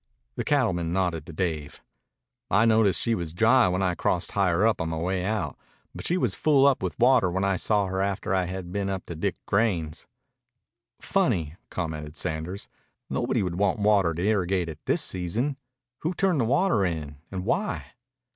[0.35, 1.83] The cattleman nodded to Dave.
[2.49, 5.55] "I noticed she was dry when I crossed higher up on my way out.
[5.93, 8.89] But she was full up with water when I saw her after I had been
[8.89, 10.07] up to Dick Grein's."
[10.99, 12.67] "Funny," commented Sanders.
[13.11, 15.55] "Nobody would want water to irrigate at this season.
[15.99, 17.17] Who turned the water in?
[17.29, 17.93] And why?"